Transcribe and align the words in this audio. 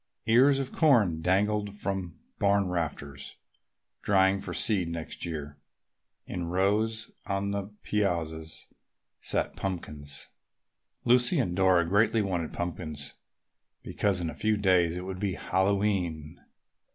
Ears 0.25 0.57
of 0.57 0.71
corn 0.71 1.21
dangled 1.21 1.75
from 1.77 2.17
barn 2.39 2.67
rafters, 2.67 3.35
drying 4.01 4.41
for 4.41 4.51
seed 4.51 4.89
next 4.89 5.27
year. 5.27 5.59
In 6.25 6.47
rows 6.47 7.11
on 7.27 7.51
the 7.51 7.67
piazzas 7.83 8.65
sat 9.19 9.55
pumpkins. 9.55 10.29
Lucy 11.05 11.37
and 11.37 11.55
Dora 11.55 11.87
greatly 11.87 12.23
wanted 12.23 12.51
pumpkins 12.51 13.13
because 13.83 14.19
in 14.19 14.31
a 14.31 14.33
few 14.33 14.57
days 14.57 14.97
it 14.97 15.05
would 15.05 15.19
be 15.19 15.35
Hallowe'en. 15.35 16.43